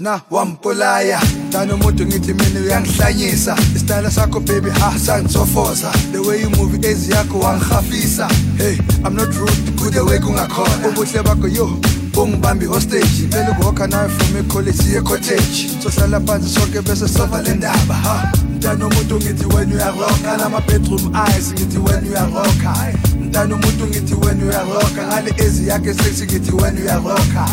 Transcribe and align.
na 0.00 0.20
wampolaya 0.30 1.20
tani 1.52 1.72
umuntu 1.72 2.06
ngithi 2.06 2.34
mina 2.34 2.60
uyangihlanyisa. 2.60 3.56
Isitayela 3.76 4.10
sakho 4.10 4.40
baby 4.40 4.70
ha 4.70 4.98
sangisofoza. 4.98 5.92
The 6.12 6.18
way 6.22 6.40
you 6.40 6.50
move 6.50 6.78
ezi 6.86 7.12
yakho 7.12 7.38
wangihafisa 7.38 8.28
hey 8.58 8.78
i'm 9.04 9.14
not 9.14 9.34
rude 9.34 9.70
kude 9.78 10.00
way 10.00 10.18
kungakhona. 10.18 10.88
Ubuhle 10.88 11.22
bakho 11.22 11.48
yo 11.48 11.78
bungibambi 12.14 12.66
hostage 12.66 13.28
phela 13.30 13.50
ukuwokha 13.50 13.86
nawe 13.86 14.08
from 14.08 14.36
ecollege 14.36 14.82
siye 14.82 15.00
cottage 15.02 15.70
sohlala 15.82 16.20
phansi 16.20 16.48
sonke 16.48 16.80
bese 16.82 17.08
sova 17.08 17.42
le 17.42 17.54
ndaba 17.54 17.94
ha. 17.94 18.32
Mntana 18.54 18.86
umuntu 18.86 19.16
ngithi 19.16 19.46
wena 19.56 19.74
uyaroka 19.74 20.36
nama-bedroom 20.36 21.16
eyes 21.16 21.52
ngithi 21.52 21.78
wena 21.78 22.08
uyaroka 22.08 22.94
mntana 23.20 23.54
umuntu 23.54 23.86
ngithi 23.86 24.14
wena 24.14 24.44
uyaroka 24.44 25.06
ngale 25.06 25.34
ezi 25.36 25.68
yakhe 25.68 25.94
sexy 25.94 26.24
ngithi 26.24 26.52
wena 26.52 26.80
uyaroka 26.80 27.48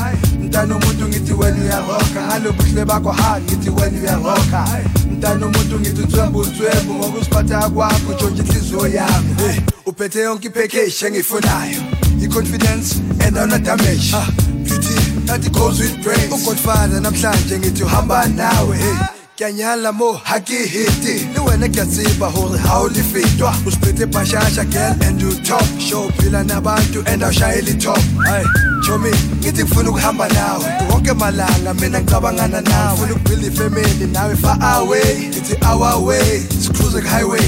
mntana 0.48 0.76
umuntu 0.76 1.08
ngithi 1.08 1.34
wena 1.34 1.62
uyaroka 1.64 2.22
ngalo 2.28 2.52
buhle 2.52 2.86
bakho 2.86 3.12
ha 3.12 3.40
ngithi 3.42 3.70
wena 3.70 4.00
uyaroka 4.02 4.68
mntana 5.12 5.46
umuntu 5.46 5.80
ngithi 5.80 6.02
uthwembu 6.02 6.40
uthwembu 6.40 6.94
ngokusiphatha 6.94 7.70
kwakho 7.70 8.14
ntshontsha 8.14 8.44
inhliziyo 8.44 8.88
yami. 8.88 9.36
Hey, 9.38 9.60
uphethe 9.86 10.20
yonke 10.20 10.48
ipackage 10.48 11.06
engiyifunayo 11.06 11.82
i-confidence 12.24 12.88
and 13.26 13.38
ona-damage 13.38 14.14
ah, 14.16 14.28
beauty 14.64 14.96
that 15.28 15.52
goes 15.52 15.80
with 15.80 16.04
brains 16.04 16.32
ugodfather 16.34 17.02
namhlanje 17.02 17.60
ngithi 17.60 17.84
uhamba 17.84 18.28
nawe. 18.28 18.78
Hey 18.78 19.18
kyanyala 19.38 19.92
mo 19.92 20.14
hakihiti 20.14 21.28
Sonic 21.58 21.78
and 21.78 21.90
Ziba 21.90 22.30
hold 22.30 22.60
holy 22.60 23.02
feet 23.02 23.26
Usplit 23.66 24.00
it 24.00 24.12
by 24.14 24.24
Shasha 24.24 24.62
girl 24.72 24.94
and 25.02 25.20
you 25.20 25.34
talk 25.42 25.66
Show 25.80 26.08
pila 26.22 26.44
nabantu 26.46 27.02
and 27.08 27.24
I'll 27.24 27.32
shyly 27.32 27.74
top. 27.80 27.98
Hey, 28.30 28.46
show 28.86 29.00
me, 29.00 29.10
ngithi 29.42 29.64
ngifuna 29.64 29.90
ukuhamba 29.90 30.28
nawe. 30.30 30.66
Wonke 30.92 31.14
malanga 31.14 31.74
mina 31.74 32.02
ngicabangana 32.02 32.62
nawe. 32.62 32.98
Ngifuna 32.98 33.14
ukubuild 33.14 33.44
ifamily 33.44 34.08
nawe 34.14 34.36
far 34.36 34.58
away. 34.62 35.32
It's 35.34 35.54
our 35.66 36.00
way, 36.06 36.46
it's 36.46 36.70
cruising 36.70 37.06
highway 37.06 37.42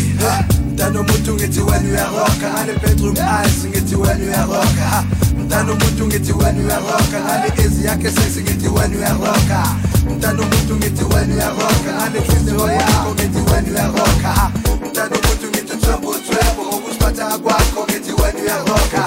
Mntanomuntu 0.80 1.34
ngithi 1.36 1.62
when 1.62 1.86
you 1.86 1.96
are 1.98 2.12
rocker 2.12 2.66
the 2.66 2.80
bedroom 2.80 3.16
eyes 3.20 3.66
ngithi 3.66 3.96
when 3.96 4.22
you 4.24 4.32
are 4.32 4.48
rocker 4.48 5.29
mntana 5.50 5.74
umuntu 5.74 6.08
ngithi 6.08 6.34
wena 6.34 6.60
uyaroka 6.62 7.18
ngale 7.26 7.48
ezi 7.64 7.86
yakhe 7.86 8.10
sexy 8.12 8.42
ngithi 8.42 8.68
wena 8.68 8.98
uyaroka 8.98 9.60
mntana 10.12 10.42
umuntu 10.42 10.76
ngithi 10.76 11.04
wena 11.04 11.34
uyaroka 11.36 11.90
ngale 11.96 12.20
nhliziyo 12.20 12.68
yakho 12.78 13.10
ngithi 13.14 13.40
wena 13.50 13.70
uyaroka 13.72 14.30
ha 14.38 14.52
mntana 14.86 15.16
umuntu 15.20 15.46
ngithi 15.52 15.76
thwembu 15.82 16.62
ngokusiphatha 16.68 17.38
kwakho 17.44 17.82
ngithi 17.88 18.12
wena 18.22 18.40
uyaroka 18.44 19.02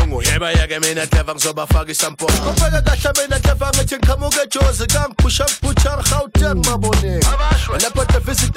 impongo 0.00 0.22
yeba 0.22 0.52
yake 0.52 0.78
mina 0.78 1.06
clever 1.06 1.34
ngizobafaka 1.34 1.92
isampongo 1.92 2.32
ubheke 2.50 2.82
kahle 2.82 3.22
mina 3.22 3.40
ngithi 3.74 3.96
ngiqhamuka 3.96 4.42
ejozi 4.42 4.86
kangiphusha 4.86 5.46
buchar 5.62 6.04
hawuteng 6.10 6.66
mabone 6.66 7.20
lapho 7.82 8.04
deficit 8.04 8.52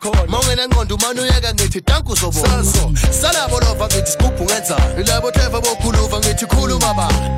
khona 0.00 0.26
mawungenangqondo 0.26 0.94
umane 0.94 1.20
uyeka 1.20 1.54
ngithi 1.54 1.80
tanku 1.80 2.12
uzobona 2.12 2.64
salabolova 3.10 3.86
ngithi 3.86 4.10
sigubhu 4.10 4.44
ngenzani 4.44 5.04
labo 5.04 5.30
clever 5.30 5.60
bokhuluva 5.60 6.18
ngithi 6.18 6.46
khuluma 6.46 6.94
bani 6.94 7.36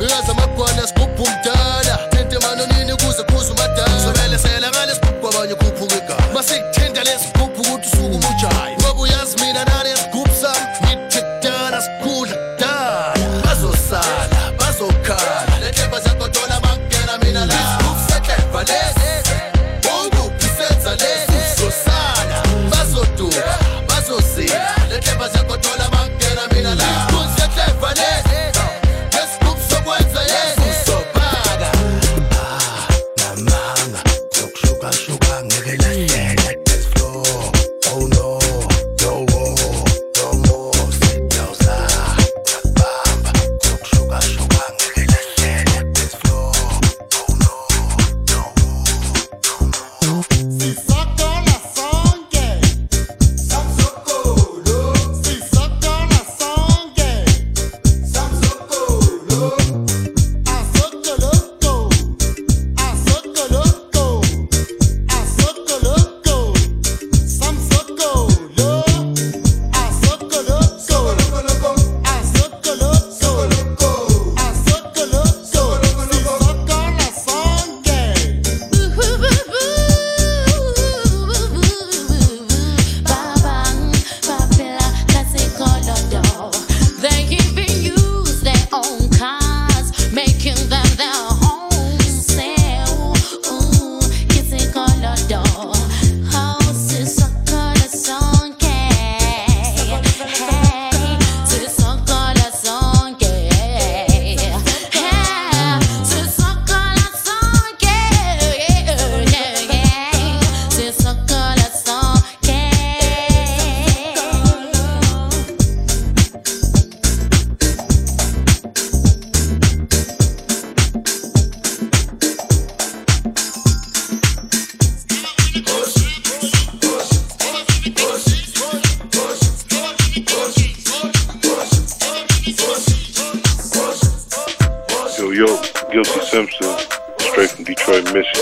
Ngiyazi 0.00 0.30
amagwana 0.30 0.86
sigubhu 0.86 1.22
umdala 1.22 1.98
Thinte 2.10 2.38
mani 2.38 2.66
nini 2.72 2.92
ukuze 2.92 3.22
khuze 3.22 3.52
umadala 3.52 4.00
Sobele 4.04 4.38
sela 4.38 4.70
ngale 4.70 4.94
sigubhu 4.94 5.20
kwabanye 5.20 5.52
ukhuphuka 5.52 5.96
igama 5.96 6.32
Masikuthinta 6.34 7.04
lesi 7.04 7.28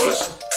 Detroit, 0.09 0.48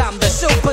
I'm 0.00 0.18
the 0.18 0.26
super 0.26 0.69